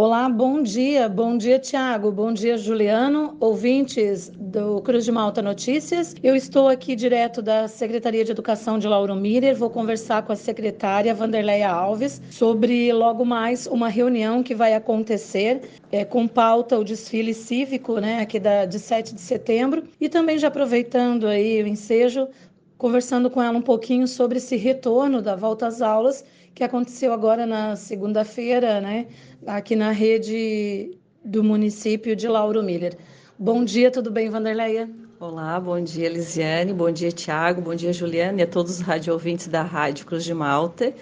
[0.00, 1.08] Olá, bom dia.
[1.08, 2.12] Bom dia, Tiago.
[2.12, 3.36] Bom dia, Juliano.
[3.40, 6.14] Ouvintes do Cruz de Malta Notícias.
[6.22, 9.56] Eu estou aqui direto da Secretaria de Educação de Lauro Miller.
[9.56, 15.62] Vou conversar com a secretária Vanderleia Alves sobre logo mais uma reunião que vai acontecer
[15.90, 19.82] é, com pauta o desfile cívico, né, aqui da, de 7 de setembro.
[20.00, 22.28] E também já aproveitando aí o ensejo,
[22.76, 26.24] conversando com ela um pouquinho sobre esse retorno da volta às aulas
[26.58, 29.06] que aconteceu agora na segunda-feira, né,
[29.46, 32.98] aqui na rede do município de Lauro Miller.
[33.38, 34.90] Bom dia, tudo bem, Vanderleia?
[35.20, 39.12] Olá, bom dia, Lisiane, bom dia, Tiago, bom dia, Juliana e a todos os rádio
[39.12, 40.92] ouvintes da Rádio Cruz de Malta.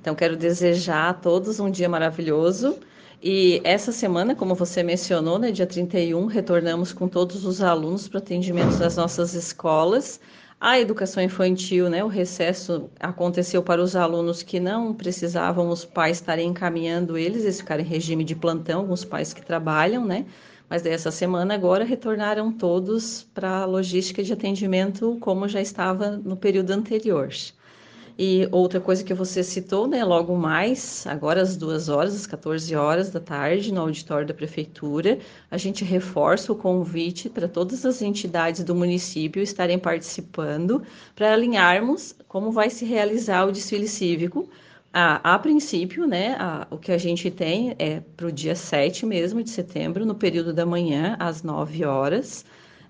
[0.00, 2.76] Então, quero desejar a todos um dia maravilhoso.
[3.22, 8.18] E essa semana, como você mencionou, né, dia 31, retornamos com todos os alunos para
[8.18, 10.18] atendimento das nossas escolas.
[10.66, 16.16] A educação infantil, né, o recesso aconteceu para os alunos que não precisavam os pais
[16.16, 20.24] estarem encaminhando eles, eles ficaram em regime de plantão, alguns pais que trabalham, né?
[20.68, 26.36] Mas dessa semana agora retornaram todos para a logística de atendimento como já estava no
[26.36, 27.28] período anterior.
[28.16, 32.74] E outra coisa que você citou, né, logo mais, agora às duas horas, às 14
[32.76, 35.18] horas da tarde, no auditório da Prefeitura,
[35.50, 40.80] a gente reforça o convite para todas as entidades do município estarem participando,
[41.16, 44.48] para alinharmos como vai se realizar o desfile cívico.
[44.92, 49.42] a princípio, né, a, o que a gente tem é para o dia 7 mesmo
[49.42, 52.44] de setembro, no período da manhã, às 9 horas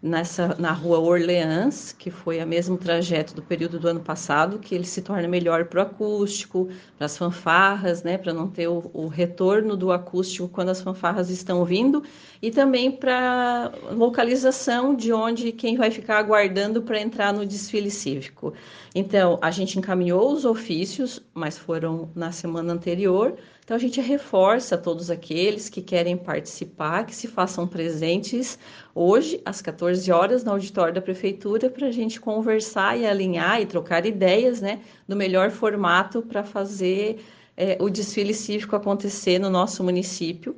[0.05, 4.74] nessa, na rua Orleans, que foi o mesmo trajeto do período do ano passado, que
[4.74, 8.91] ele se torna melhor para o acústico, para as fanfarras, né, para não ter o,
[8.92, 12.02] o, retorno do acústico quando as fanfarras estão vindo,
[12.42, 18.52] e também para localização de onde quem vai ficar aguardando para entrar no desfile cívico.
[18.94, 24.76] Então, a gente encaminhou os ofícios, mas foram na semana anterior, então, a gente reforça
[24.76, 28.58] todos aqueles que querem participar, que se façam presentes
[28.94, 33.66] hoje, às 14 horas, no auditório da Prefeitura, para a gente conversar e alinhar e
[33.66, 37.24] trocar ideias né, do melhor formato para fazer
[37.56, 40.54] é, o desfile cívico acontecer no nosso município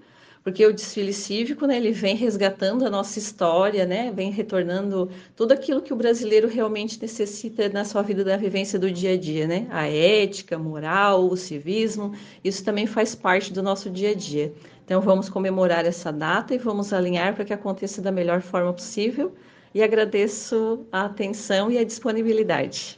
[0.47, 5.51] porque o desfile cívico, né, ele vem resgatando a nossa história, né, vem retornando tudo
[5.51, 9.45] aquilo que o brasileiro realmente necessita na sua vida da vivência do dia a dia,
[9.45, 12.12] né, a ética, a moral, o civismo,
[12.45, 14.53] isso também faz parte do nosso dia a dia.
[14.84, 19.34] Então vamos comemorar essa data e vamos alinhar para que aconteça da melhor forma possível
[19.75, 22.97] e agradeço a atenção e a disponibilidade.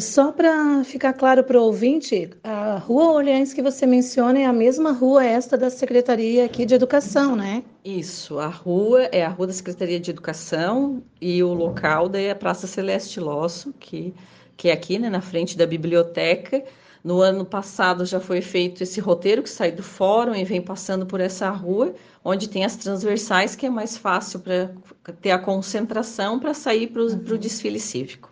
[0.00, 4.52] Só para ficar claro para o ouvinte, a Rua Orleans que você menciona é a
[4.52, 7.62] mesma rua esta da Secretaria aqui de Educação, né?
[7.84, 12.30] Isso, a rua é a Rua da Secretaria de Educação e o local daí é
[12.30, 14.14] a Praça Celeste Losso, que,
[14.56, 16.64] que é aqui, né, na frente da biblioteca.
[17.04, 21.04] No ano passado já foi feito esse roteiro que sai do fórum e vem passando
[21.04, 24.70] por essa rua, onde tem as transversais, que é mais fácil para
[25.20, 27.36] ter a concentração para sair para o uhum.
[27.36, 28.31] desfile cívico.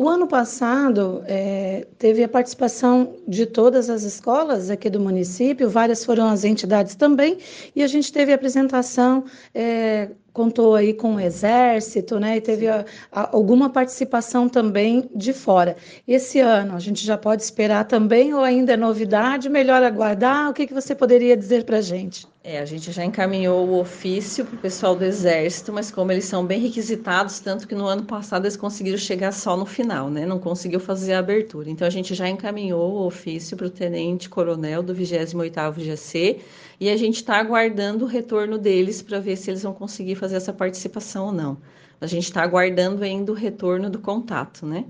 [0.00, 6.06] O ano passado é, teve a participação de todas as escolas aqui do município, várias
[6.06, 7.36] foram as entidades também,
[7.76, 12.36] e a gente teve a apresentação é, contou aí com o exército, né?
[12.36, 15.76] E teve a, a, alguma participação também de fora.
[16.06, 19.48] Esse ano a gente já pode esperar também ou ainda é novidade?
[19.48, 20.50] Melhor aguardar?
[20.50, 22.26] O que, que você poderia dizer para a gente?
[22.42, 26.24] É, a gente já encaminhou o ofício para o pessoal do Exército, mas como eles
[26.24, 30.24] são bem requisitados, tanto que no ano passado eles conseguiram chegar só no final, né?
[30.24, 31.68] Não conseguiu fazer a abertura.
[31.68, 36.40] Então a gente já encaminhou o ofício para o Tenente Coronel do 28º GC
[36.80, 40.36] e a gente está aguardando o retorno deles para ver se eles vão conseguir fazer
[40.36, 41.58] essa participação ou não.
[42.00, 44.84] A gente está aguardando ainda o retorno do contato, né?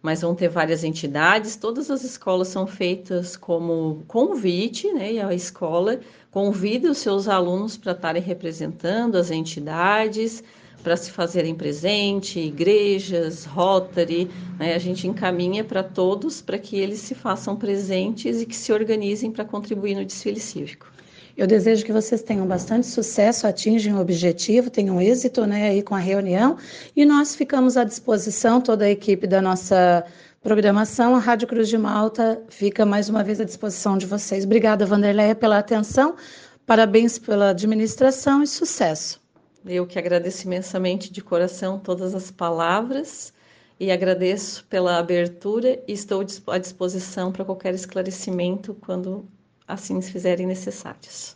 [0.00, 5.14] Mas vão ter várias entidades, todas as escolas são feitas como convite, né?
[5.14, 5.98] E a escola
[6.30, 10.44] convida os seus alunos para estarem representando as entidades,
[10.82, 14.74] para se fazerem presente, igrejas, Rotary, né?
[14.74, 19.32] a gente encaminha para todos para que eles se façam presentes e que se organizem
[19.32, 20.95] para contribuir no desfile cívico.
[21.36, 25.94] Eu desejo que vocês tenham bastante sucesso, atinjam o objetivo, tenham êxito né, aí com
[25.94, 26.56] a reunião
[26.96, 30.02] e nós ficamos à disposição, toda a equipe da nossa
[30.42, 31.14] programação.
[31.14, 34.46] A Rádio Cruz de Malta fica mais uma vez à disposição de vocês.
[34.46, 36.16] Obrigada, Vanderleia, pela atenção,
[36.64, 39.20] parabéns pela administração e sucesso.
[39.66, 43.30] Eu que agradeço imensamente de coração todas as palavras
[43.78, 49.28] e agradeço pela abertura e estou à disposição para qualquer esclarecimento quando
[49.66, 51.34] assim se fizerem necessários.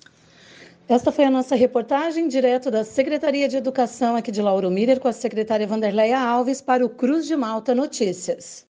[0.89, 5.07] Esta foi a nossa reportagem direto da Secretaria de Educação aqui de Lauro Miller com
[5.07, 8.59] a secretária Vanderleia Alves para o Cruz de Malta Notícias.